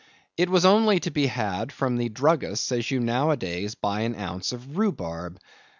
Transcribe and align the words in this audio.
It 0.35 0.49
was 0.49 0.65
only 0.65 0.99
to 1.01 1.11
be 1.11 1.27
had 1.27 1.71
from 1.71 1.95
the 1.97 2.09
druggists 2.09 2.71
as 2.71 2.89
you 2.89 2.99
nowadays 2.99 3.75
buy 3.75 3.99
an 3.99 4.15
ounce 4.15 4.51
of 4.51 4.75
rhubarb. 4.75 5.39